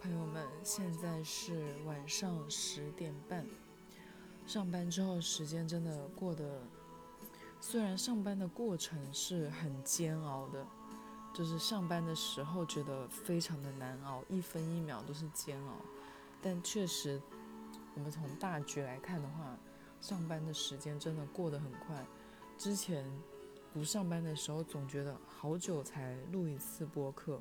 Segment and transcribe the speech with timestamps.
[0.00, 3.44] 朋友们，现在是晚上十点半。
[4.46, 6.62] 上班之后，时间真的过得，
[7.60, 10.64] 虽然上班的过程是很煎熬的，
[11.34, 15.74] 就是上班的时候觉得非常的难熬，一分一秒都是煎熬。
[16.40, 17.20] 但确实，
[17.94, 19.58] 我们从大局来看的话，
[20.00, 22.06] 上班的时间真的过得很快。
[22.56, 23.04] 之前
[23.72, 27.40] 不上班的时候，总觉得好久才录一次播客。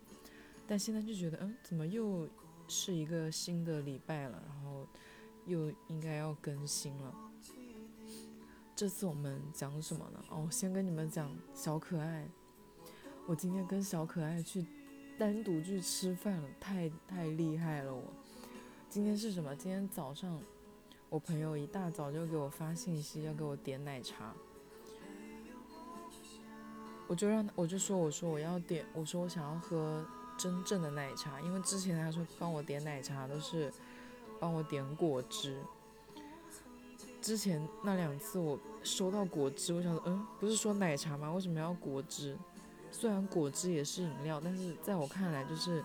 [0.69, 2.27] 但现在就觉得，嗯，怎么又
[2.68, 4.43] 是一个新的礼拜了？
[4.47, 4.86] 然后
[5.46, 7.15] 又应该要更新了。
[8.75, 10.24] 这次我们讲什么呢？
[10.29, 12.27] 哦，先跟你们讲小可爱。
[13.25, 14.65] 我今天跟小可爱去
[15.18, 17.93] 单独去吃饭了，太太厉害了！
[17.93, 18.04] 我
[18.89, 19.55] 今天是什么？
[19.55, 20.39] 今天早上
[21.10, 24.33] 我朋友一大早就给我发信息，要给我点奶茶。
[27.07, 30.05] 我就让我就说，我说我要点，我说我想要喝。
[30.37, 33.73] 真正的奶茶，因为之前他说帮我点奶茶都是
[34.39, 35.59] 帮我点果汁。
[37.19, 41.31] 之前那两次我收到果汁，我想说，嗯，不是说奶茶吗？
[41.33, 42.38] 为什么要果汁？
[42.89, 45.83] 虽然果汁也是饮料，但是在我看来就是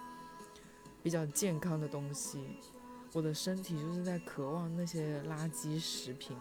[1.03, 2.59] 比较健康的东西。
[3.13, 6.37] 我的身体就是在渴望那些垃圾食品，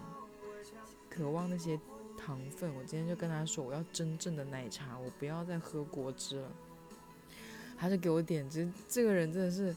[1.10, 1.80] 渴望那些
[2.18, 2.74] 糖分。
[2.76, 6.52] 我今天就跟他说，我要真正的奶茶，我不要再喝果汁了。
[7.82, 9.76] 他就给我点，这这个人真的是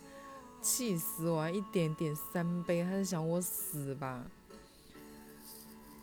[0.61, 1.49] 气死我！
[1.49, 4.23] 一点点三杯，他是想我死吧？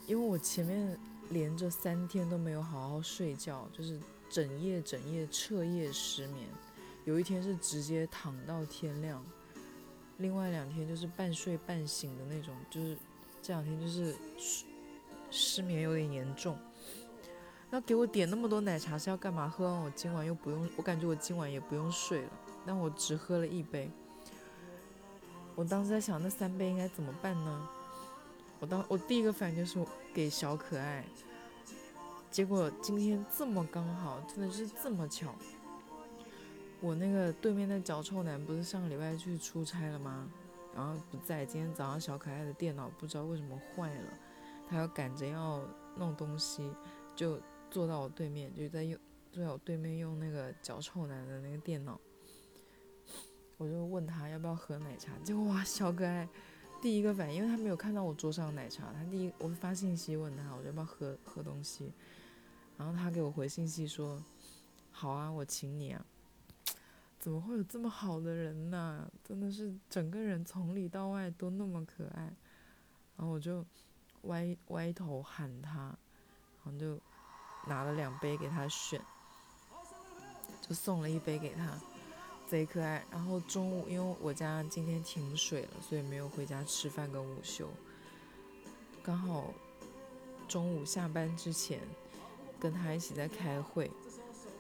[0.07, 0.97] 因为我前面
[1.29, 3.99] 连着三天都没有好好睡觉，就是
[4.31, 6.47] 整夜整夜彻夜失眠。
[7.05, 9.23] 有一天是直接躺到天亮，
[10.17, 12.97] 另外两天就是半睡半醒的那种，就是
[13.43, 14.15] 这两天就是
[15.29, 16.57] 失眠有点严重。
[17.73, 19.47] 那给我点那么多奶茶是要干嘛？
[19.47, 22.29] 喝完我今晚又不用，我感觉我今晚也不用睡了。
[22.65, 23.89] 但我只喝了一杯。
[25.55, 27.69] 我当时在想，那三杯应该怎么办呢？
[28.59, 29.83] 我当我第一个反应就是
[30.13, 31.05] 给小可爱。
[32.29, 35.33] 结果今天这么刚好，真的是这么巧。
[36.81, 40.27] 我那个对面的脚臭男不是上个礼拜去出差了吗？
[40.75, 44.09] 然后不在，今天早上小可爱的电脑不知道为什么坏了，
[44.69, 45.61] 他要赶着要
[45.95, 46.69] 弄东西，
[47.15, 47.39] 就。
[47.71, 48.99] 坐到我对面，就在用
[49.31, 51.97] 坐在我对面用那个脚臭男的那个电脑，
[53.57, 56.27] 我就问他要不要喝奶茶，结果哇，小可爱
[56.81, 61.93] 第一个反应，因为他没有看到我桌上的奶茶，他第一我发信息问他，我要不要喝喝东西，
[62.77, 64.21] 然后他给我回信息说，
[64.91, 66.05] 好啊，我请你啊，
[67.19, 69.09] 怎么会有这么好的人呢？
[69.23, 72.23] 真的是整个人从里到外都那么可爱，
[73.15, 73.65] 然后我就
[74.23, 75.97] 歪歪头喊他，
[76.65, 76.99] 然后就。
[77.67, 79.01] 拿了两杯给他选，
[80.61, 81.77] 就送了一杯给他，
[82.47, 83.05] 贼可爱。
[83.11, 87.69] 然后中午因为我家今天停水了，所以没有回家吃饭跟午休。
[89.03, 89.53] 刚好
[90.47, 91.79] 中午下班之前
[92.59, 93.89] 跟他一起在开会，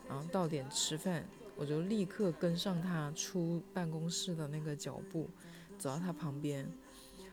[0.07, 1.23] 然后到点吃饭，
[1.55, 5.29] 我就立刻跟上他出办公室的那个脚步，
[5.77, 6.71] 走到他旁边。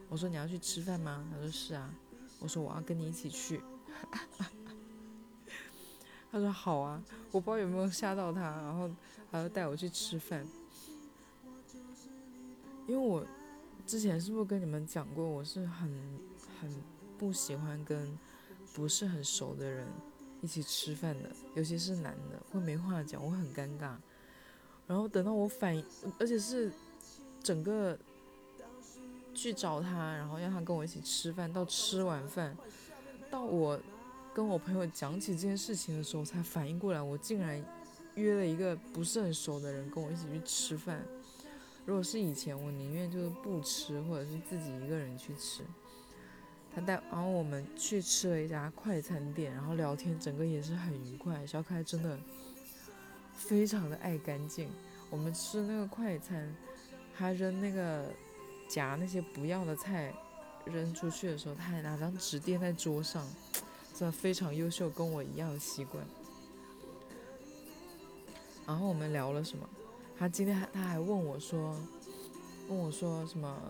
[0.08, 1.24] 我说你要去吃饭吗？
[1.30, 1.92] 他说是啊。
[2.40, 3.60] 我说我要跟你一起去。
[6.30, 8.90] 他说好啊，我不知道有没有吓到他，然后
[9.30, 10.46] 还要带我去吃饭。
[12.86, 13.24] 因为我
[13.86, 15.90] 之前是不是跟你们讲过，我是很
[16.60, 16.70] 很
[17.18, 18.18] 不喜欢跟
[18.74, 19.86] 不是很熟的人
[20.42, 23.94] 一起吃饭的，尤其是男的，会没话讲，我很尴尬。
[24.86, 25.84] 然后等到我反应，
[26.18, 26.70] 而且是
[27.42, 27.98] 整个
[29.34, 32.54] 去找他，然后让他跟我一起吃饭，到吃完饭，
[33.30, 33.80] 到我。
[34.38, 37.60] 跟我朋友讲起这件事情的时候，才反应过来，我竟然
[38.14, 41.04] 约了一个不是很熟的人跟我一起去吃饭。
[41.84, 45.64] 如果是以前，我宁愿就是不吃，或者是自己一个人去吃。
[46.72, 51.44] 他带，然后我们去吃了一家快餐店，然后聊天，整个也是很愉快。
[51.44, 52.16] 小可爱真的
[53.34, 54.70] 非常的爱干净。
[55.10, 56.54] 我们吃那个快餐，
[57.12, 58.14] 他扔那个
[58.68, 60.14] 夹那些不要的菜
[60.64, 63.26] 扔出去的时候，他还拿张纸垫在桌上。
[63.98, 66.06] 真的非常优秀，跟我一样的习惯。
[68.64, 69.68] 然后我们聊了什么？
[70.16, 71.74] 他今天还他还问我说，
[72.68, 73.60] 问我说什么？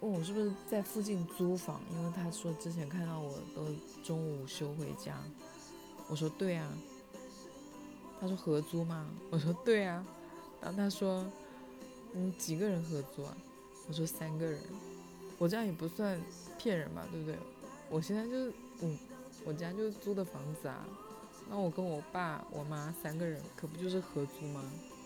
[0.00, 1.80] 问我是不是在附近租房？
[1.92, 3.66] 因为他说之前看到我都
[4.02, 5.16] 中午休回家。
[6.08, 6.72] 我说对啊。
[8.20, 9.08] 他说合租吗？
[9.30, 10.04] 我说对啊。
[10.60, 11.24] 然后他说，
[12.14, 13.36] 嗯，几个人合租啊？
[13.86, 14.60] 我说三个人。
[15.38, 16.20] 我这样也不算
[16.58, 17.38] 骗人吧，对不对？
[17.90, 18.52] 我现在就是，
[18.82, 18.96] 嗯，
[19.44, 20.86] 我家就是租的房子啊，
[21.50, 24.62] 那我跟我爸、我妈三个人，可不就是合租吗？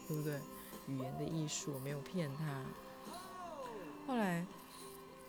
[0.07, 0.39] 对不对？
[0.87, 2.63] 语言的艺术，没有骗他。
[4.07, 4.45] 后来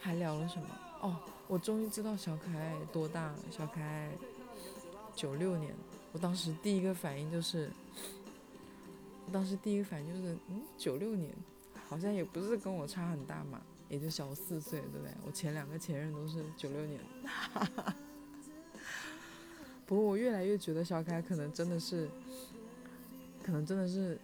[0.02, 0.68] 还聊了什么？
[1.00, 1.16] 哦，
[1.48, 3.40] 我终于知道小可爱多大了。
[3.50, 4.12] 小可爱
[5.16, 5.74] 九六年，
[6.12, 7.72] 我当时第一个反应就是，
[9.32, 11.34] 当时第一个反应就是，嗯，九六年，
[11.88, 15.12] 好像也不是跟我差很大嘛，也就小四岁，对不对？
[15.26, 17.00] 我前两个前任都是九六年。
[19.86, 22.10] 不过我越来越觉得小可爱可能真的是，
[23.44, 24.20] 可能真的是。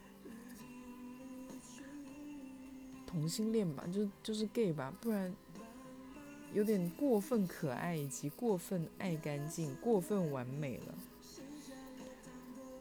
[3.05, 5.35] 同性恋吧，就就是 gay 吧，不然
[6.53, 10.95] 有点过分可爱，以及过分爱干净，过分完美了。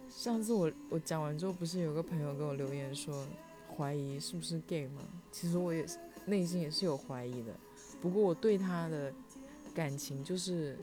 [0.08, 3.26] 上次我我讲完之后，不是有个朋友给我留言说
[3.76, 5.02] 怀疑是不是 gay 吗？
[5.32, 7.52] 其实我也是内心也是有怀疑的，
[8.00, 9.12] 不过我对他的
[9.74, 10.78] 感情就是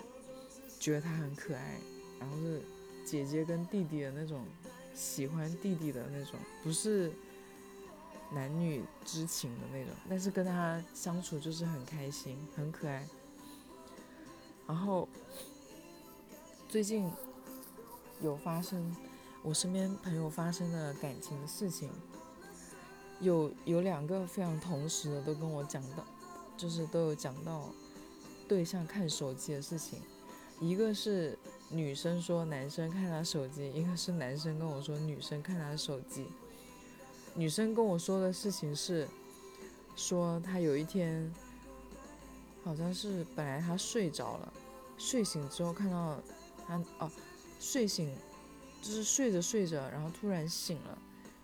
[0.79, 1.79] 觉得他很可爱，
[2.19, 2.61] 然后是
[3.05, 4.45] 姐姐跟弟弟的那种
[4.93, 7.11] 喜欢弟弟的那种，不是。
[8.29, 13.07] 男女之情的那种，但是跟他相处就是很开心，很可爱。
[14.67, 15.07] 然后
[16.67, 17.09] 最近
[18.19, 18.93] 有发生
[19.43, 21.89] 我身边朋友发生的感情的事情，
[23.19, 26.05] 有有两个非常同时的都跟我讲到，
[26.55, 27.69] 就是都有讲到
[28.47, 29.99] 对象看手机的事情。
[30.59, 31.37] 一个是
[31.69, 36.25] 女生说男生看她手机，一个是男生跟我说女生看他手机。
[37.35, 39.07] 女生跟我说的事情是，
[39.95, 41.31] 说她有一天，
[42.63, 44.53] 好像是本来她睡着了，
[44.97, 46.19] 睡醒之后看到
[46.65, 47.11] 她哦，
[47.59, 48.11] 睡醒
[48.81, 50.97] 就是睡着睡着，然后突然醒了，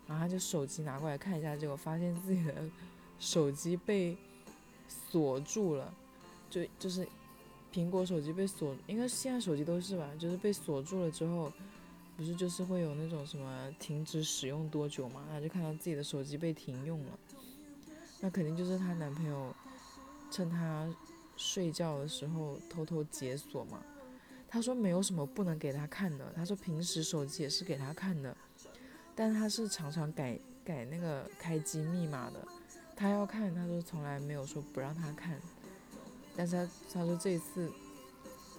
[0.07, 2.53] 然后她就手机拿过来看一下，结果发现自己的
[3.19, 4.17] 手机被
[4.87, 5.93] 锁住了，
[6.49, 7.07] 就就是
[7.73, 11.51] 苹果手机被锁，应该现在手机都是吧，就是被锁住了之后。
[12.15, 15.25] 不是就是会有那种什么停止使用多久嘛？
[15.31, 17.19] 她就看到自己的手机被停用了，
[18.19, 19.51] 那肯定就是她男朋友
[20.29, 20.87] 趁她
[21.35, 23.83] 睡觉的时候偷偷解锁嘛。
[24.47, 28.37] 她说没有什么不能给她看的，她说平时手机也是给她看的，
[29.15, 32.47] 但他是常常改改那个开机密码的。
[32.95, 35.39] 他要看，他说从来没有说不让他看，
[36.35, 37.71] 但是他他说这一次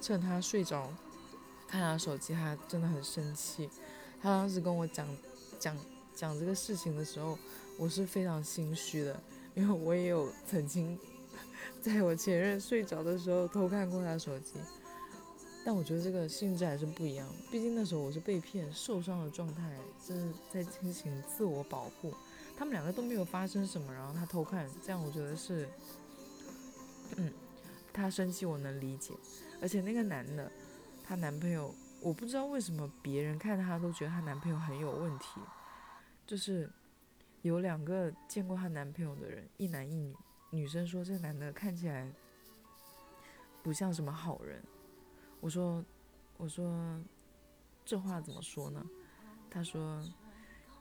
[0.01, 0.91] 趁他睡着。
[1.67, 3.67] 看他手机，他真的很生气。
[4.21, 5.07] 他当时跟我讲
[5.59, 5.75] 讲
[6.13, 7.37] 讲这个事情的时候，
[7.79, 9.19] 我是非常心虚的，
[9.55, 10.97] 因为我也有曾经
[11.81, 14.59] 在我前任睡着的时候偷看过他手机。
[15.65, 19.75] 但我觉得这个性质还是不一样，毕竟那时候我是被骗、受伤的状态，
[20.07, 22.13] 就是在进行自我保护。
[22.55, 25.67] 他们两个都没有发生什么，然后他偷看，这样我觉得是，
[27.17, 27.33] 嗯，
[27.91, 29.13] 他生气我能理解，
[29.59, 30.51] 而且那个男的。
[31.07, 31.71] 她男朋友，
[32.01, 35.39] 我不知道为什么别人看她都觉得她男朋友很有问题，
[36.25, 36.67] 就是
[37.43, 40.15] 有两个见过她男朋友的人，一男一女，
[40.49, 42.11] 女生说这男的看起来
[43.61, 44.63] 不像什么好人，
[45.39, 45.83] 我说
[46.37, 46.99] 我说
[47.85, 48.83] 这话怎么说呢？
[49.49, 50.03] 他说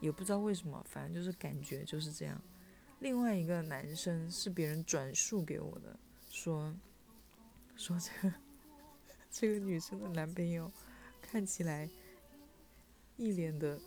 [0.01, 2.41] 也不知道为什么，反正就是感觉就是这样。
[3.01, 5.99] 另外一个男生是别人转述给我的，
[6.31, 6.75] 说
[7.77, 8.35] 说这个。
[9.31, 10.71] 这个女生的男朋友
[11.21, 11.91] 看起来
[13.17, 13.81] 一脸的，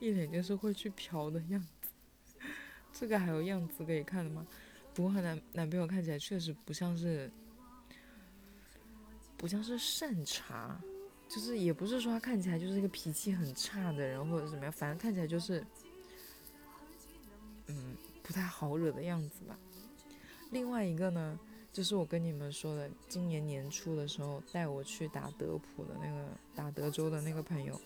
[0.00, 1.90] 一脸就是会去嫖的样子。
[2.92, 4.44] 这个还有样子可以看的吗？
[4.92, 7.30] 不过她男男朋友看起来确实不像是，
[9.36, 10.80] 不像是善茬，
[11.28, 15.64] 就是也不是说他看起来就是一个脾气很差的人或者怎么样，反正看起来就是，
[17.66, 19.56] 嗯，不太好惹的样子吧。
[20.50, 21.38] 另外一个呢？
[21.72, 27.78] 就是我跟你们说的，今年年初的时候带我去打德普的那个打德州的那个朋友，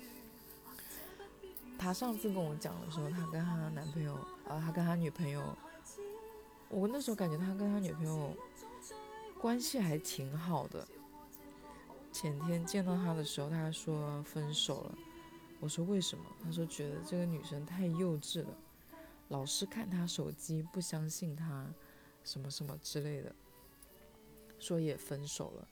[1.77, 4.15] 他上次跟我讲的时候，他跟他男朋友，
[4.47, 5.43] 啊，他跟他女朋友，
[6.69, 8.33] 我那时候感觉他跟他女朋友
[9.41, 10.87] 关系还挺好的。
[12.13, 14.99] 前天见到他的时候，他说分手了，
[15.61, 16.25] 我说为什么？
[16.43, 18.57] 他说觉得这个女生太幼稚了，
[19.29, 21.73] 老是看他手机，不相信他，
[22.25, 23.35] 什么什么之类的。
[24.59, 25.67] 说也分手了，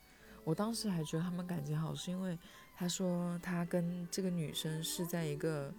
[0.44, 2.38] 我当时还觉得他们感情好，是因为
[2.74, 5.70] 他说他跟这个女生是在一个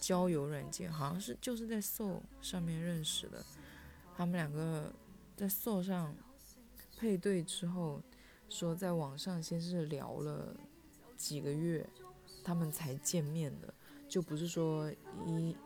[0.00, 3.44] 交友软件，好像是就是在 So 上面认识的。
[4.16, 4.90] 他们两个
[5.36, 6.14] 在 So 上
[6.96, 8.00] 配对之后，
[8.54, 10.54] 说在网上先是聊了
[11.16, 11.84] 几个月，
[12.44, 13.74] 他们才见面的，
[14.08, 14.88] 就不是说
[15.26, 15.56] 一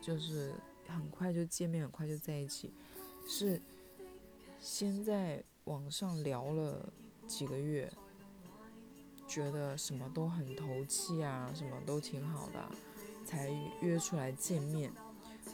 [0.00, 0.54] 就是
[0.86, 2.72] 很快就见面，很快就在一起，
[3.26, 3.60] 是
[4.58, 5.44] 先在。
[5.64, 6.90] 网上聊了
[7.26, 7.92] 几个月，
[9.26, 12.72] 觉得什么都很投气啊，什么都挺好的，
[13.26, 13.50] 才
[13.82, 14.90] 约出来见面。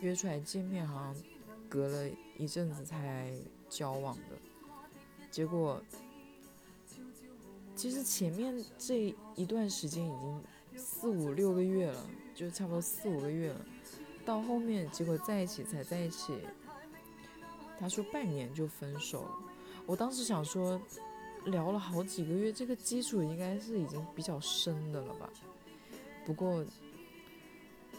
[0.01, 1.17] 约出来见面，好像
[1.69, 2.09] 隔了
[2.39, 3.35] 一阵子才
[3.69, 4.39] 交往的。
[5.33, 5.83] 结果，
[7.75, 10.43] 其实前面这一段时间已经
[10.77, 13.67] 四五六个月了，就差不多四五个月了。
[14.25, 16.39] 到后面结果在一起才在一起，
[17.79, 19.31] 他说半年就分手了。
[19.87, 20.81] 我当时想说，
[21.47, 25.29] 聊了好几个月，这个基础应该是已经比较深的了吧。
[26.25, 26.65] 不过，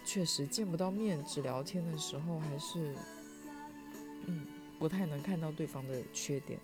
[0.03, 2.95] 确实见不到面，只聊天的时候还是，
[4.25, 4.47] 嗯，
[4.79, 6.59] 不太能看到对方的缺点，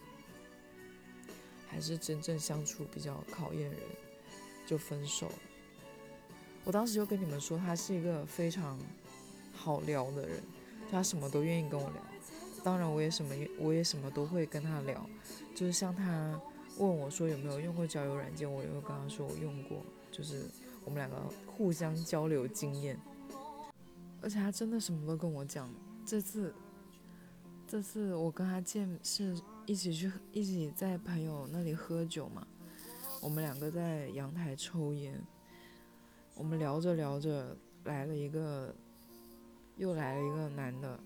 [1.71, 3.79] 还是真正相处比较考验人，
[4.67, 5.31] 就分手。
[6.65, 8.77] 我当时就跟你们说，他是一个非常
[9.53, 10.43] 好聊的人，
[10.91, 12.01] 他什么都愿意跟我聊。
[12.63, 15.09] 当然，我也什么我也什么都会跟他聊，
[15.55, 16.39] 就是像他
[16.77, 20.45] 问我说有没有用过交友软件，我也会跟他说我用过，就是。
[20.83, 22.99] 我们两个互相交流经验，
[24.19, 25.71] 而且他真的什么都跟我讲。
[26.03, 26.51] 这次，
[27.67, 29.39] 这次我跟他见是
[29.71, 32.45] 一起去一起在朋友那里喝酒嘛，
[33.21, 35.17] 我们两个在阳台抽烟，
[36.35, 38.75] 我们聊着聊着来了一个，
[39.77, 40.99] 又来了一个男的，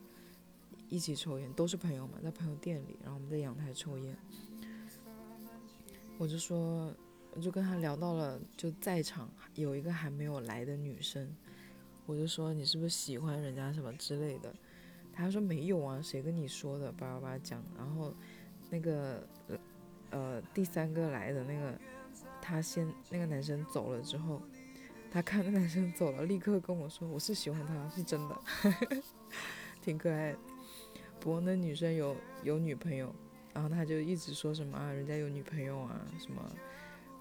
[0.90, 4.18] 一起抽烟，都是朋友嘛，在朋友店里，然后我们在阳台抽烟，
[6.18, 6.92] 我就说。
[7.38, 11.36] 我就跟他聊到了，就在场有一个还没有来的女生，
[12.06, 14.56] 我就说你是不是喜欢人家什么之类的，
[15.12, 16.90] 他说没有啊，谁跟你说的？
[16.94, 17.62] 叭叭叭讲。
[17.78, 18.14] 然后
[18.70, 19.28] 那个
[20.12, 21.80] 呃第三个来的那个，
[22.42, 24.42] 他先那个男生走了之后，
[25.12, 28.42] 他看那男生走了，立刻跟我说我是喜欢他，是真的，
[29.82, 30.36] 挺可爱。
[31.20, 33.14] 不过那女生有有女朋友，
[33.54, 36.42] 然后他就一直说什么啊，人家有女朋友啊什么。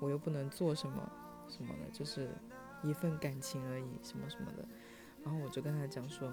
[0.00, 1.10] 我又不能做什么
[1.48, 2.28] 什么的，就是
[2.82, 4.66] 一份感情而已，什么什么的。
[5.22, 6.30] 然后我就跟他讲说，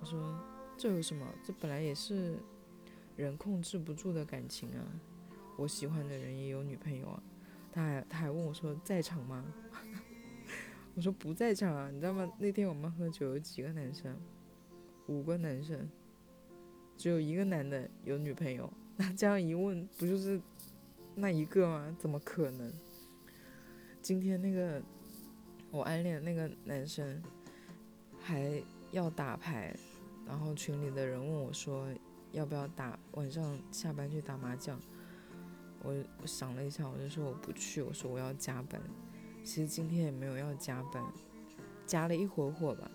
[0.00, 0.40] 我说
[0.78, 1.26] 这有什么？
[1.42, 2.38] 这本来也是
[3.16, 4.84] 人控制不住的感情啊。
[5.56, 7.22] 我喜欢的人也有女朋友啊。
[7.72, 9.44] 他还他还问我说在场吗？
[10.94, 11.90] 我说不在场啊。
[11.90, 12.30] 你知道吗？
[12.38, 14.16] 那天我们喝酒有几个男生？
[15.06, 15.88] 五个男生，
[16.96, 18.72] 只有一个男的有女朋友。
[18.96, 20.40] 那这样一问，不就是
[21.14, 21.96] 那一个吗？
[21.98, 22.72] 怎么可能？
[24.00, 24.82] 今天那个
[25.70, 27.22] 我暗恋的那个男生
[28.20, 29.76] 还要打牌，
[30.26, 31.88] 然后群里的人问我说
[32.34, 34.78] 要不要打，晚上下班去打麻将。
[35.82, 38.80] 我我想了一下，我就说我不去，我说我要加班。
[39.42, 41.02] 其实今天也没有要加班，
[41.86, 42.90] 加了一会儿会吧。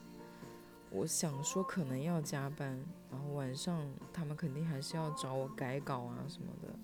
[0.92, 2.78] 我想说可能要加班，
[3.10, 6.76] 然后晚上他们肯定还是要找我改稿啊什么的。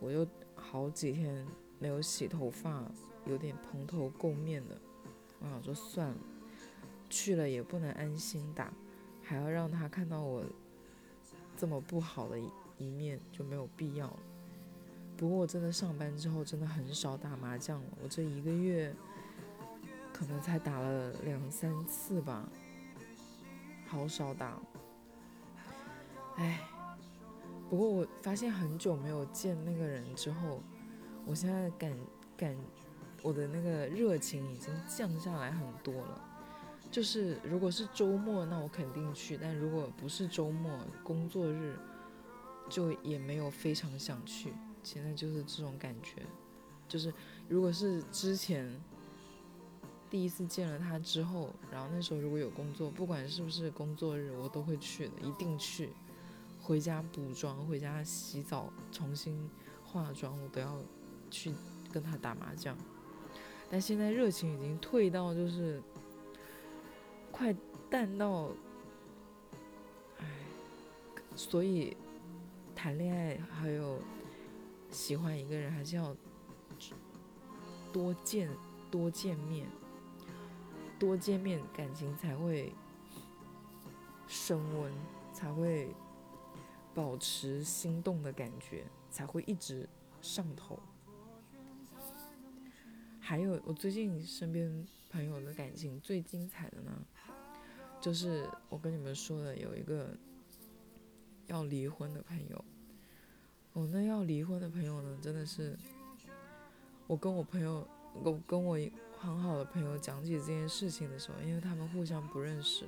[0.00, 1.46] 我又好几天
[1.78, 2.84] 没有洗头发。
[3.26, 4.80] 有点蓬头垢面的，
[5.38, 6.16] 我想说算了，
[7.10, 8.72] 去了也不能安心打，
[9.22, 10.42] 还要让他看到我
[11.58, 12.38] 这么不好的
[12.78, 14.16] 一面，就没有必要了。
[15.16, 18.94] 不过我真的上班之后真的很少打麻将了，我这一个月
[20.12, 22.48] 可能才打了两三次吧，
[23.88, 24.56] 好少打。
[26.36, 26.60] 唉，
[27.68, 30.62] 不过我发现很久没有见那个人之后，
[31.26, 31.92] 我现在感
[32.36, 32.56] 感。
[33.20, 36.27] 我的那个热情已经降下来很多了，
[36.90, 41.76] 就是如果是周末，那我肯定去；但如果不是周末，工作日，
[42.68, 44.52] 就也没有非常想去。
[44.82, 46.22] 现在就是这种感觉，
[46.88, 47.12] 就是
[47.48, 48.68] 如果是之前
[50.08, 55.90] 第一次见了他之后，然后那时候如果有工作，不管是不是工作日，我都会去的，一定去。
[56.60, 59.48] 回家补妆，回家洗澡，重新
[59.84, 60.78] 化妆，我都要
[61.30, 61.52] 去
[61.90, 62.76] 跟他打麻将。
[63.70, 65.82] 但现在热情已经退到就是
[67.38, 67.54] 快
[67.88, 68.48] 淡到，
[70.18, 70.26] 唉，
[71.36, 71.96] 所以
[72.74, 74.02] 谈恋爱还有
[74.90, 76.16] 喜欢一个人还是要
[77.92, 78.50] 多见
[78.90, 79.68] 多见面，
[80.98, 82.72] 多见面感情才会
[84.26, 84.92] 升温，
[85.32, 85.94] 才会
[86.92, 89.88] 保持心动的感觉，才会一直
[90.20, 90.76] 上头。
[93.20, 96.90] 还有，我最近身边朋友的感情最精彩的呢，
[98.00, 100.10] 就是我跟你们说的有一个
[101.46, 102.64] 要离婚的朋友。
[103.72, 105.78] 我那要离婚的朋友呢，真的是，
[107.06, 107.86] 我跟我朋友，
[108.24, 108.78] 我跟我
[109.20, 112.86] 很好的朋友讲起这件事情的时候，因为他们互相不认识，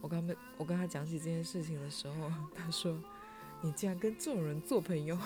[0.00, 2.98] 我跟他们，我跟他讲起这件事情的时候，他说
[3.62, 5.16] ：“你竟然跟这种人做朋友？”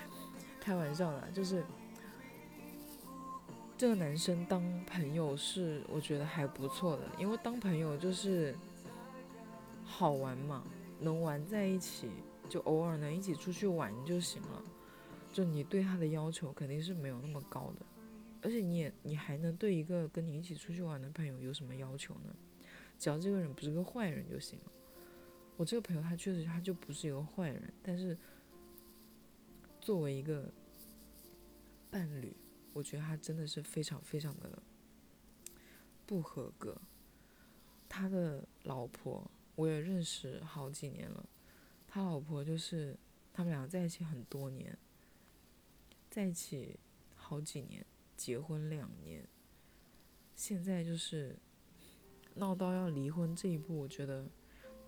[0.60, 1.64] 开玩笑的，就是。
[3.80, 8.54] 这个男生当朋友是我觉得还不错的，因为当朋友就是
[9.86, 10.62] 好玩嘛，
[10.98, 12.10] 能玩在一起，
[12.46, 14.62] 就偶尔能一起出去玩就行了。
[15.32, 17.86] 就你对他的要求肯定是没有那么高的，
[18.42, 22.36] 而且你也你还能对一个跟你一起出去玩的朋友有什么要求呢？
[22.98, 24.72] 只要这个人不是个坏人就行了。
[25.56, 28.14] 我这个朋友他确实他就不是一个坏人，但是
[29.80, 30.52] 作为一个
[31.90, 32.30] 伴侣，
[32.72, 34.62] 我觉得他真的是非常非常的
[36.06, 36.80] 不合格。
[37.88, 41.28] 他的老婆我也认识好几年了，
[41.88, 42.96] 他老婆就是
[43.32, 44.76] 他们俩在一起很多年。
[46.08, 46.76] 在一起
[47.14, 47.86] 好几年，
[48.16, 49.28] 结婚两年，
[50.34, 51.38] 现在就是
[52.34, 54.28] 闹到要离婚这一步，我觉得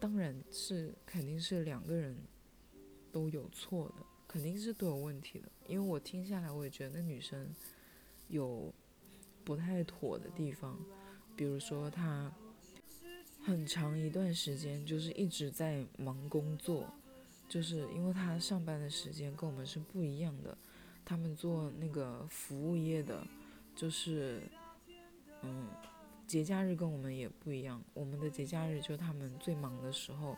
[0.01, 2.17] 当然是肯定是两个人
[3.12, 5.49] 都有错的，肯定是都有问题的。
[5.69, 7.55] 因为我听下来，我也觉得那女生
[8.33, 8.73] 有
[9.45, 10.77] 不太妥的地方，
[11.37, 12.33] 比如说他
[13.45, 16.89] 很长一段时间就是一直在忙工作，
[17.49, 20.57] 就是因为他上班的时间跟我们是不一样的。
[21.05, 23.27] 他们做那个服务业的，
[23.75, 24.41] 就是，
[25.43, 25.69] 嗯，
[26.27, 27.83] 节假日跟我们也不一样。
[27.93, 30.37] 我们的节假日就他们最忙的时候，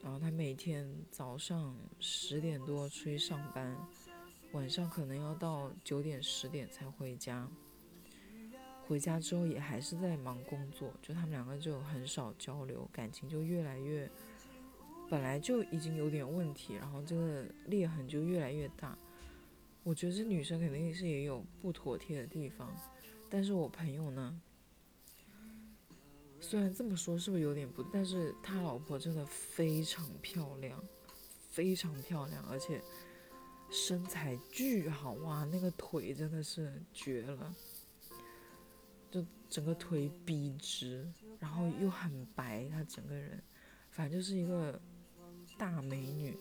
[0.00, 3.76] 然后他每天早上十点多出去上班，
[4.52, 7.48] 晚上可能要到九点十点才回家。
[8.86, 14.10] 回家之后也还是在忙工作，就他们两个就很少交流，感情就越来越，
[15.08, 18.98] 本来就已经有点问题，然后这个裂痕就越来越大。
[19.84, 22.74] 我觉得这女生肯定是也有不妥帖的地方，
[23.28, 24.40] 但是我朋友呢，
[26.40, 30.82] 虽然这么说是不是有点不，但是他老婆真的非常漂亮，
[31.48, 32.82] 非常漂亮，而且
[33.70, 37.54] 身材巨好哇，那个腿真的是绝了，
[39.10, 41.08] 就整个腿笔直，
[41.38, 43.42] 然后又很白，她整个人，
[43.90, 44.80] 反正就是一个
[45.56, 46.36] 大美女。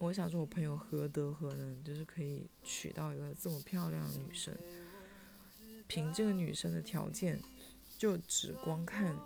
[0.00, 4.54] 我想说，我朋友何德何能，就是可以娶到一个这么漂亮的女生。
[5.86, 7.40] 凭这个女生的条件，
[7.96, 9.16] 就只光看，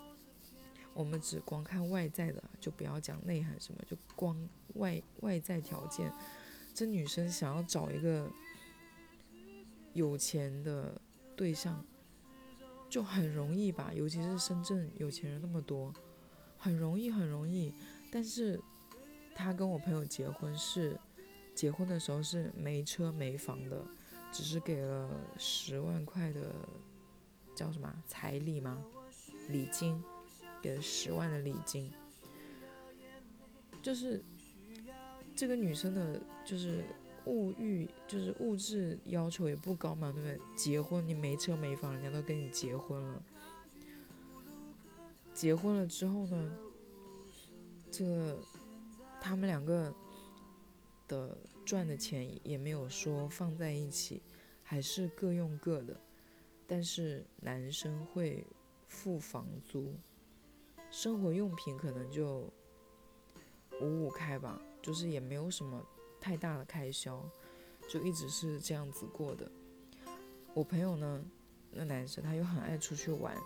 [0.93, 4.37] 我们只光看外在的，就不要讲内涵什么，就光
[4.75, 6.13] 外外在条件，
[6.79, 8.31] 这女生想要找一个
[9.95, 11.01] 有钱的
[11.35, 11.85] 对象，
[12.89, 13.91] 就很容易吧？
[13.93, 15.93] 尤其是深圳有钱人那么多，
[16.57, 17.75] 很容易，很容易。
[18.13, 18.61] 但是。
[19.41, 20.99] 他跟我朋友结婚是，
[21.55, 23.87] 结婚的时候是没车没房的，
[24.33, 26.53] 只是给了十万块的，
[27.55, 28.85] 叫什么彩礼吗？
[29.49, 30.03] 礼金，
[30.61, 31.89] 给了十万的礼金。
[33.81, 34.21] 就是
[35.37, 36.85] 这个女生的，就是
[37.27, 40.57] 物欲，就是物质要求也不高嘛，对不对？
[40.57, 43.23] 结婚你没车没房，人家都跟你结婚了。
[45.35, 46.59] 结婚了之后呢，
[47.91, 48.39] 这。
[49.21, 49.93] 他们两个
[51.09, 54.23] 的赚的钱也没有说放在一起，
[54.63, 56.01] 还是各用各的。
[56.69, 58.47] 但是男生会
[58.87, 59.93] 付房租，
[60.89, 62.49] 生活用品可能就
[63.83, 65.85] 五五开吧，就是也没有什么
[66.21, 67.25] 太大的开销，
[67.89, 69.51] 就一直是这样子过的。
[70.55, 71.25] 我朋友呢，
[71.71, 73.37] 那男生他又很爱出去玩，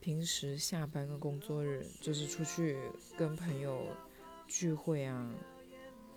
[0.00, 2.78] 平时下班跟工作日就是出去
[3.16, 3.86] 跟朋友。
[4.50, 5.30] 聚会啊，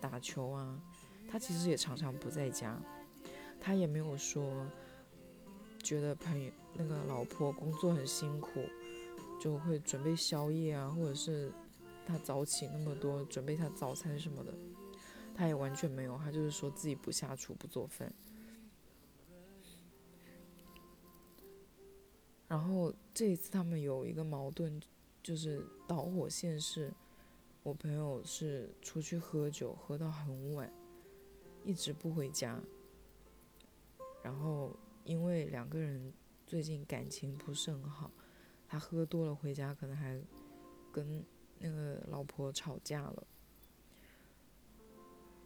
[0.00, 0.80] 打球啊，
[1.28, 2.80] 他其实也常常不在家，
[3.60, 4.66] 他也没有说
[5.82, 8.48] 觉得朋友那个老婆工作很辛苦，
[9.38, 11.52] 就会准备宵夜啊，或者是
[12.06, 14.54] 他早起那么多准备他早餐什么的，
[15.34, 18.12] 他也完全没有，他就是说自己不下厨不做饭。
[22.48, 24.80] 然后这一次他们有一个矛盾，
[25.22, 26.92] 就是导火线是。
[27.64, 30.68] 我朋友是出去喝酒，喝到很晚，
[31.64, 32.60] 一直不回家。
[34.20, 36.12] 然后因为两个人
[36.44, 38.10] 最近感情不是很好，
[38.66, 40.20] 他喝多了回家，可能还
[40.90, 41.24] 跟
[41.60, 43.24] 那个老婆吵架了。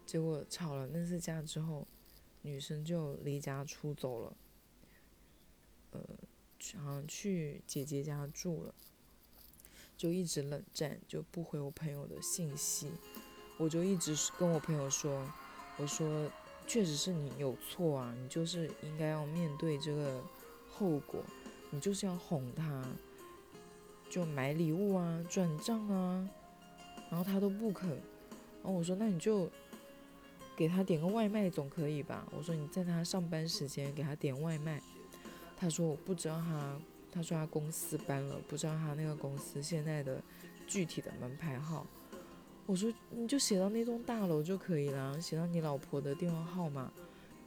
[0.07, 1.85] 结果吵了那次架之后，
[2.41, 4.37] 女生就离家出走了，
[5.91, 5.99] 呃，
[6.77, 8.73] 好像去姐姐家住了。
[9.97, 12.89] 就一直冷战，就不回我朋友的信息。
[13.57, 15.27] 我就一直跟我朋友说
[15.77, 16.31] ：“我说，
[16.67, 20.23] 确实是你有错啊，你就是应该要面对这个
[20.69, 21.21] 后果，
[21.71, 22.85] 你就是要哄她，
[24.09, 26.29] 就买礼物啊，转账啊，
[27.09, 27.89] 然后她都不肯。
[27.89, 29.49] 然后我说，那你就
[30.57, 32.27] 给他点个外卖总可以吧？
[32.35, 34.81] 我说你在他上班时间给他点外卖。
[35.55, 36.77] 他说我不知道他。”
[37.09, 40.21] 他说他公司搬了，不知道他那个公司现在的
[40.67, 41.87] 具体的门牌号。
[42.67, 46.91] 我说你就写到那栋大楼就可以了，写到你老婆的电话号码，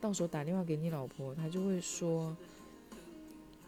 [0.00, 2.34] 到时候打电话给你老婆，他就会说，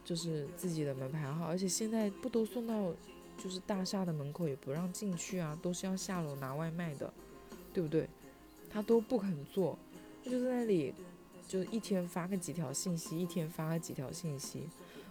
[0.03, 1.45] 就是自己的门牌号。
[1.45, 2.93] 而且现在不都送到
[3.39, 7.13] 就是大厦的门口也不让进去啊，都是要下楼拿外卖的，
[7.73, 8.09] 对不对？
[8.73, 9.79] 他都不肯做，
[10.25, 10.95] 他就在那里。
[11.49, 14.63] 就一天发个几条信息，一天发个几条信息，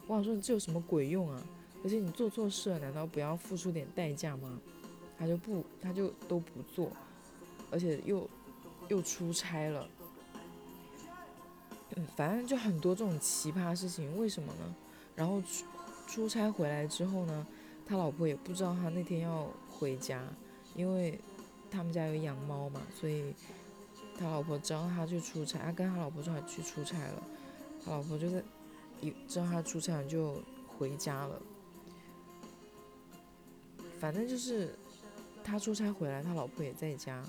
[0.07, 1.39] 我想说你这有什么鬼用啊？
[1.83, 4.59] 而且你做错事了，难道不要付出点代价吗？
[5.19, 6.91] 他就不，他就都不做，
[7.69, 8.27] 而且又
[8.87, 9.87] 又出差了，
[11.95, 14.75] 嗯，反正就很多这种奇葩事情，为什么呢？
[15.15, 15.65] 然后出
[16.07, 17.45] 出差回来之后呢，
[17.85, 20.23] 他老婆也不知道他那天要回家，
[20.73, 21.19] 因为
[21.71, 23.33] 他们家有养猫嘛，所以。
[24.19, 27.23] 他老婆知道他去出差，他跟他老婆说他去出差了，
[27.83, 28.43] 他老婆就在
[28.99, 31.41] 一知道他出差就回家了。
[33.99, 34.75] 反正就是
[35.43, 37.23] 他出差回来，他老婆也在家，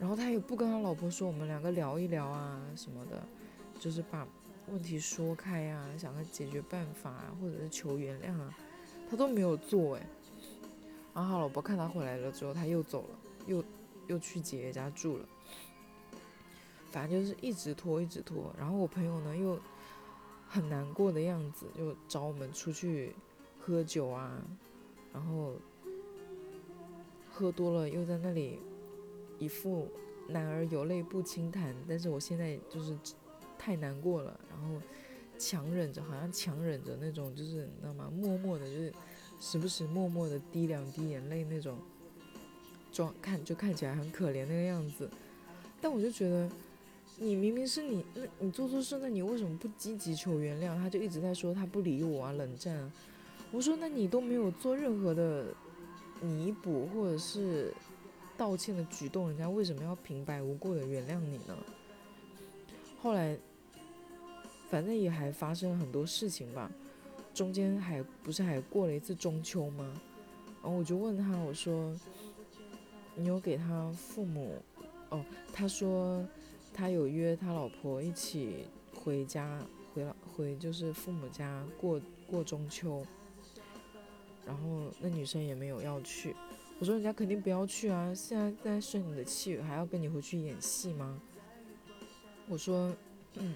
[0.00, 3.22] 然后他也不跟他老婆说我们两个聊一聊啊什么的，
[3.78, 4.26] 就是把
[4.66, 8.52] 问题说开呀，想个解决办法啊，或者是求原谅啊，
[9.08, 10.04] 他都没有做哎。
[11.14, 13.64] 然后他老婆看他回来了之后，他又走了，又。
[14.06, 15.28] 又去姐姐家住了，
[16.90, 18.52] 反正就是一直拖，一直拖。
[18.58, 19.56] 然后我朋友呢又
[20.48, 23.14] 很难过的样子，就找我们出去
[23.60, 24.42] 喝酒啊，
[25.12, 25.54] 然后
[27.30, 28.58] 喝多了又在那里
[29.38, 29.86] 一副
[30.26, 31.72] 男儿有泪不轻弹。
[31.88, 32.98] 但是我现在就是
[33.56, 34.82] 太难过了，然后
[35.38, 38.10] 强忍着，好像强忍着那种，就是你知道吗？
[38.12, 38.92] 默默的，就是
[39.40, 41.76] 时不时默默的滴两滴眼泪那种。
[42.92, 45.08] 装看就看起来很可怜那个样子，
[45.80, 46.50] 但我就觉得，
[47.18, 50.76] 你明明是你，那你做错事，那你为什么不积极求原谅？
[50.76, 52.76] 他就一直在说他不理我啊，冷战。
[52.76, 52.92] 啊
[53.52, 55.54] 我说那你都没有做任何的
[56.20, 57.72] 弥补或者是
[58.36, 61.56] 道歉的举动，人家为什么要平白无故的原谅你呢？
[63.00, 63.38] 后来，
[64.68, 66.68] 反正也还发生了很多事情吧，
[67.34, 70.00] 中间还不是还过了一次中秋吗？
[70.62, 71.94] 然后我就问他，我说。
[73.16, 74.54] 你有给他父母？
[75.10, 76.24] 哦，他说
[76.72, 78.64] 他有约他老婆一起
[78.94, 79.60] 回家，
[79.92, 83.04] 回了回就是父母家过过中秋。
[84.46, 86.34] 然后那女生也没有要去。
[86.78, 88.14] 我说人家肯定不要去啊！
[88.14, 91.20] 现在在生你的气，还要跟你回去演戏吗？
[92.48, 92.90] 我说，
[93.34, 93.54] 嗯，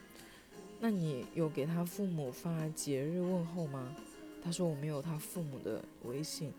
[0.85, 3.97] 那你有给他父母发节日问候吗？
[4.43, 6.53] 他说我没有他父母的微信。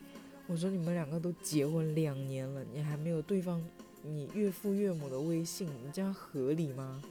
[0.48, 3.64] 我说你们两个都结婚两年了，你还没有对方
[4.02, 7.04] 你岳父岳母的微信，你这样合理吗？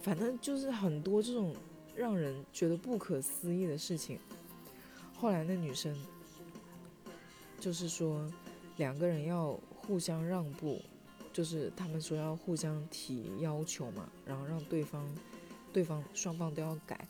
[0.00, 1.54] 反正就是很多这种
[1.94, 4.18] 让人觉得不可思议的事情。
[5.14, 5.94] 后来那女生
[7.58, 8.26] 就是说
[8.78, 10.80] 两个人要互相让步，
[11.30, 15.06] 就是他们说要互相提要求嘛，然后让对方
[15.72, 17.06] 对方双方都要改。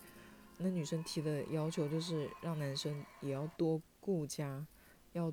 [0.59, 4.67] 那女生提的要求就是让男生也要多顾家。
[5.13, 5.33] 要，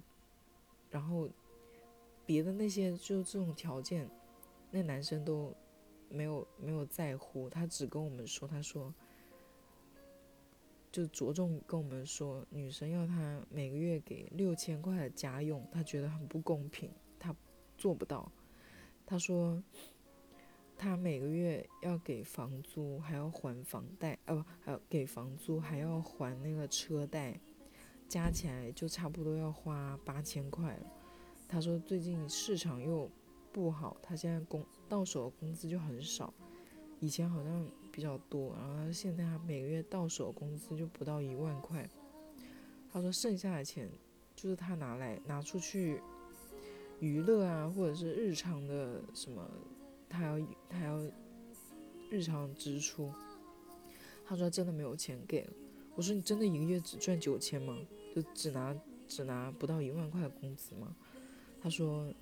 [0.89, 1.29] 然后
[2.25, 4.09] 别的那些就这种条件，
[4.71, 5.53] 那男生都
[6.09, 8.91] 没有没有在乎，他只跟我们说，他说
[10.91, 17.35] 就着重跟我们说，女生要他每个月给六千块的家用，他觉得很不公平，他
[17.77, 18.31] 做不到。
[19.05, 19.61] 他说
[20.77, 27.39] 他每个月要给房租，还要还房贷，哦不，还要给房租，还要还那个车贷。
[28.07, 30.85] 加起来就差不多要花八千块了。
[31.45, 33.11] 他说最近市场又
[33.51, 36.33] 不好，他现在工到手工资就很少，
[37.01, 41.85] 以前好像比较多，然后现在他每个月到手工资就不到一万块。
[42.89, 43.89] 他说剩下的钱
[44.33, 46.01] 就是他拿来拿出去
[47.01, 49.45] 娱乐啊，或者是日常的什么，
[50.09, 50.39] 他要
[50.69, 50.99] 他要
[52.09, 53.11] 日常支出。
[54.25, 55.47] 他说真的没有钱给。
[55.95, 57.77] 我说你真的一个月只赚九千吗？
[58.15, 58.75] 就只拿
[59.07, 60.95] 只拿不到一万块工资吗？
[61.61, 62.13] 他说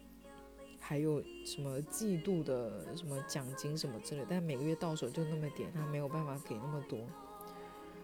[0.79, 6.99] 还有什么季度的什么奖金什么之类，但每个月到手就那么点，他没有办法给那么多，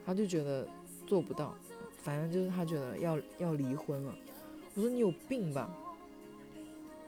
[0.05, 0.67] 他就觉得
[1.05, 1.55] 做不到，
[1.99, 4.15] 反正就是他觉得要要离婚了。
[4.73, 5.69] 我说你有病吧？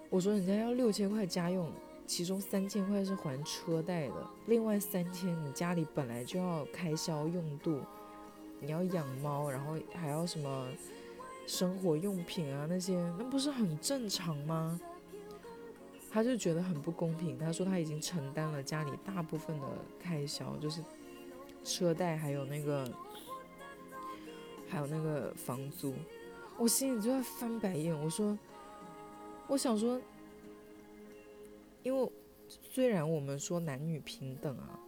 [0.09, 1.71] 我说人家要六千块家用，
[2.05, 7.81] 其中三千块是还车贷的，另外三千你家里本来就要开销用度。
[8.59, 10.67] 你要养猫，然后还要什么
[11.45, 14.79] 生活用品啊那些，那不是很正常吗？
[16.09, 17.37] 他就觉得很不公平。
[17.37, 19.67] 他说他已经承担了家里大部分的
[19.99, 20.81] 开销，就是
[21.63, 22.89] 车贷，还有那个，
[24.69, 25.93] 还有那个房租，
[26.57, 27.93] 我心里就在翻白眼。
[28.01, 28.37] 我说，
[29.47, 29.99] 我想说，
[31.83, 32.11] 因为
[32.47, 34.79] 虽然我们说男女平等啊，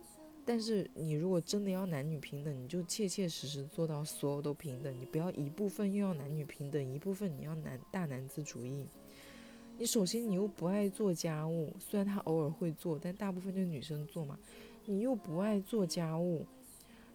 [0.46, 8.88] 但是你如果真的要男女平等，你就切切实实做到所有都平等，你不要一部分又要男女平等，一部分你要男大男子主义。
[9.78, 14.40] 你首先你又不爱做家务，虽然他偶尔会做，但大部分就是女生做嘛。
[14.86, 16.46] 你又不爱做家务，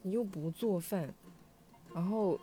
[0.03, 1.15] 你又不做饭，
[1.95, 2.39] 然后，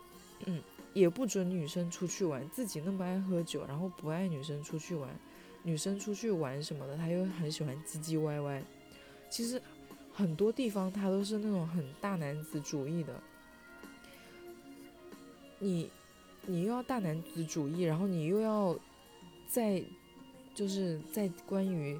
[0.46, 0.60] 嗯，
[0.92, 5.14] 也不准女生出去玩，自己那么爱喝酒，然后不爱女生出去玩，
[5.62, 8.62] 女生出去玩什么的，他又很喜欢唧唧歪歪。
[9.30, 9.60] 其实
[10.12, 13.20] 很多地方他都是那种很大男子主义的。
[15.58, 15.90] 你，
[16.46, 18.78] 你又要大男子主义，然后你又要
[19.48, 19.82] 在。
[20.54, 21.96] 就是在关于，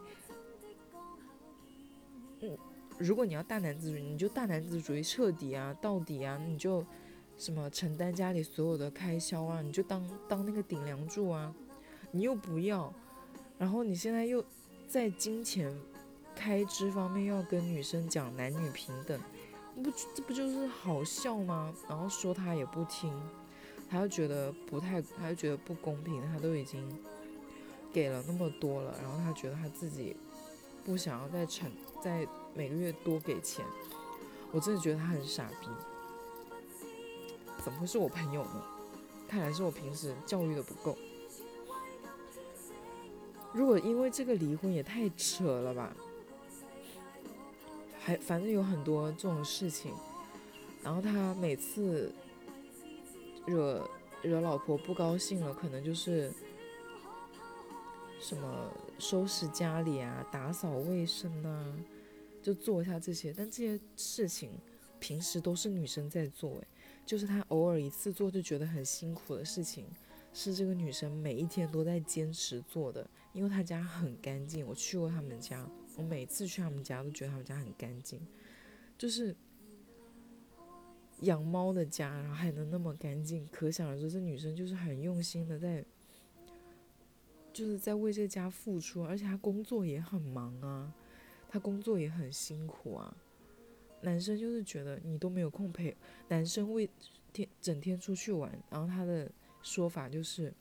[2.40, 2.58] 嗯，
[2.98, 6.84] 如果你要大男子主义，你就大男子主义彻底啊，到底啊，你就
[7.36, 11.54] 什么承担家里所有的开销啊，你就当当那个顶梁柱啊，
[12.10, 12.92] 你又不要，
[13.58, 14.44] 然后你现在又
[14.86, 15.76] 在金钱
[16.34, 19.20] 开支方面要跟女生讲男女平等，
[19.82, 21.74] 不这不就是好笑吗？
[21.88, 23.12] 然后说他也不听，
[23.90, 26.86] 他又觉得不太，他又觉得不公平，他都已经。
[27.90, 30.14] 给了那么多了，然后他觉得他自己
[30.84, 33.64] 不想要再承，再每个月多给钱，
[34.52, 35.68] 我真的觉得他很傻逼。
[37.64, 38.62] 怎么会是我朋友呢？
[39.26, 40.98] 看来是我平时教育的不够。
[43.52, 45.96] 如果因为这个离婚也太扯了吧？
[47.98, 49.92] 还反正有很多这种事情，
[50.82, 52.12] 然后他每次
[53.46, 53.88] 惹
[54.22, 56.32] 惹老婆不高兴了，可能就是。
[58.20, 61.72] 什么收拾家里啊，打扫卫生呐，
[62.42, 63.32] 就做一下这些。
[63.32, 64.50] 但这些事情
[64.98, 66.66] 平时都是女生在做，诶，
[67.06, 69.86] 就是他偶尔一次做就觉得很辛苦的事情，
[70.32, 73.08] 是这个女生每一天都在坚持做的。
[73.32, 78.20] 因为她家很干净，我去过他们家，我每次去他们家都觉得他们家很干净，
[78.96, 79.34] 就是
[81.20, 85.84] 养猫的家，然后还能那么干净，可想而知这女生就是很用心的在。
[87.50, 90.94] 就是在为这个家付出，而且她工作也很忙啊，
[91.48, 93.16] 她工作也很辛苦啊。
[94.02, 95.96] 男生就是觉得你都没有空陪，
[96.28, 96.88] 男生为
[97.32, 99.28] 天整天出去玩，然后他的
[99.62, 100.52] 说法就是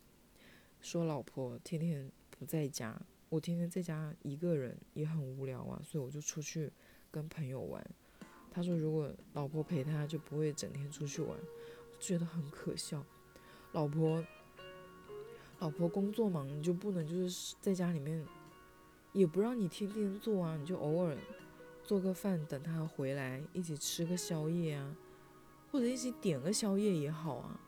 [0.81, 6.71] 说老婆天天不在家，我天天在家一个人也很无聊啊，所以我就出去
[7.11, 7.85] 跟朋友玩。
[8.51, 11.37] 他说如果老婆陪他，就不会整天出去玩，
[11.99, 13.03] 觉得很可笑。
[13.71, 14.23] 老婆。
[15.59, 18.23] 老婆工作忙，你就不能就是在家里面，
[19.11, 21.17] 也不让你天天做啊，你就偶尔
[21.83, 24.95] 做个饭，等他回来一起吃个宵夜啊，
[25.71, 27.59] 或者一起点个宵夜也好啊。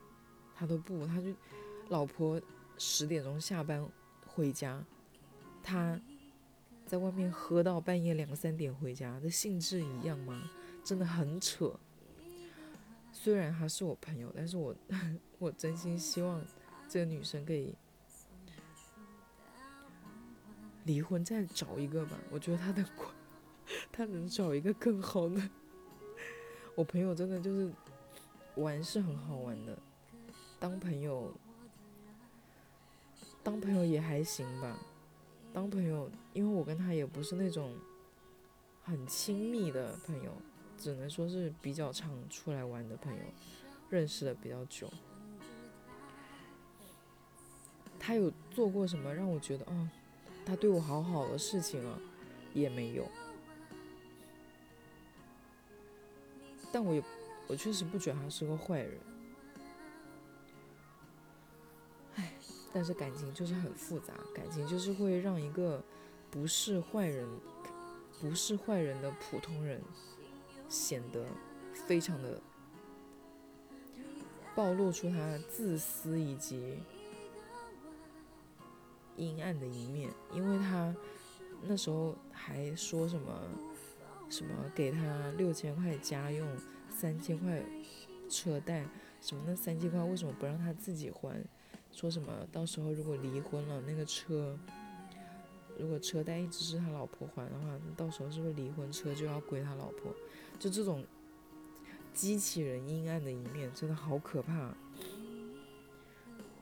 [0.60, 1.34] 他都不，他就
[1.88, 2.42] 老婆
[2.78, 3.88] 十点钟下班
[4.28, 4.84] 回家，
[5.64, 5.98] 他
[6.86, 10.52] 在外面喝到半夜两三点回家，这性质一样吗？
[10.84, 11.80] 真的很扯。
[13.14, 14.76] 虽然他是我朋友，但是我
[15.40, 16.46] 我真心希望。
[16.92, 17.76] 这个女生可以
[20.86, 22.18] 离婚，再找一个吧。
[22.32, 22.84] 我觉得她的，
[23.92, 25.40] 她能找一个更好的。
[26.74, 27.72] 我朋友真的就是
[28.56, 29.78] 玩是很好玩的，
[30.60, 31.34] 当朋友，
[33.42, 34.78] 当朋友也还行吧。
[35.54, 37.74] 当朋友，因为我跟他也不是那种
[38.84, 40.32] 很亲密的朋友，
[40.78, 43.22] 只能说是比较常出来玩的朋友，
[43.90, 44.92] 认识的比较久。
[47.98, 49.92] 他有做过什么让我觉得啊，
[50.46, 52.00] 他对我好好的事情啊，
[52.54, 53.08] 也没有。
[56.72, 57.04] 但我也，
[57.48, 59.00] 我确实不觉得他是个坏人。
[62.74, 65.84] 但是感情就是很复杂，感情就是会让一个
[66.30, 67.28] 不是坏人、
[68.20, 69.82] 不是坏人的普通人，
[70.68, 71.26] 显得
[71.88, 72.42] 非常的
[74.56, 76.80] 暴露出他自私以及。
[79.18, 80.96] 阴暗的一面，因为他
[81.64, 83.38] 那时候还说什么
[84.30, 86.48] 什么给他六千块家用，
[86.90, 87.62] 三千块
[88.30, 88.88] 车贷，
[89.20, 91.46] 什么那三千块为什么不让他自己还？
[92.00, 94.58] 说什么到时候如果离婚了，那个车
[95.78, 100.16] 如果车贷一直是他老婆还的话，到时候是不是离婚车就要归他老婆？
[100.58, 101.06] 就这种
[102.14, 104.74] 激起人阴暗的一面，真的好可怕。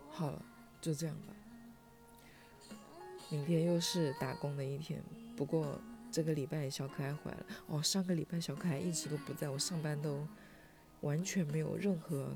[0.10, 0.44] 好了，
[0.82, 1.36] 就这样吧。
[3.30, 5.04] 明天又是打工的一天，
[5.36, 5.80] 不过
[6.12, 7.46] 这个礼拜小可爱回来了。
[7.68, 10.28] 哦，上个礼拜小可爱一直都不在，我上班都
[11.02, 12.36] 完全没有任何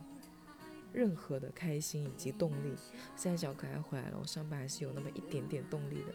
[0.94, 2.76] 任何的开心以及动力。
[3.16, 6.14] 现在小可爱回来了，我上班还是有那么一点点动力的，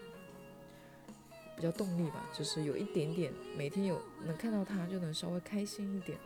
[1.57, 6.19] 比较动力吧，就是有一点点，每天有能看到他就能稍微开心一点。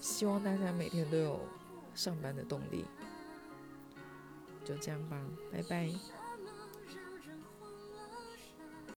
[0.00, 1.40] 希望大家每天都有
[1.94, 2.84] 上班的动力。
[4.64, 5.20] 就这样吧，
[5.52, 5.90] 拜拜。